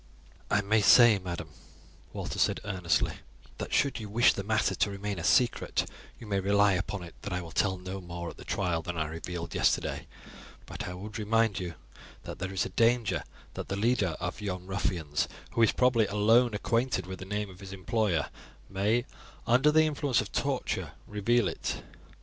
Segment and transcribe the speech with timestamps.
[0.49, 1.49] "I may say, madam,"
[2.11, 3.17] Walter said earnestly,
[3.59, 5.87] "that should you wish the matter to remain a secret,
[6.19, 8.97] you may rely upon it that I will tell no more at the trial than
[8.97, 10.07] I revealed yesterday;
[10.65, 11.75] but I would remind you
[12.23, 13.21] that there is a danger
[13.53, 17.59] that the leader of yon ruffians, who is probably alone acquainted with the name of
[17.59, 18.31] his employer,
[18.69, 19.05] may,
[19.45, 21.83] under the influence of the torture, reveal it."